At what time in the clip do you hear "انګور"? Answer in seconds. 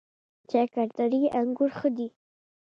1.39-1.71